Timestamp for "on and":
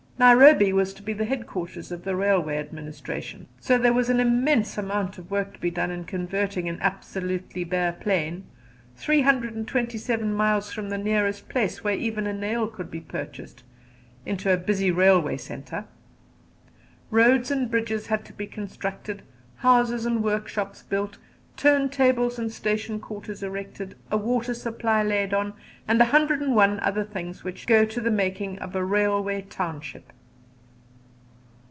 25.33-26.01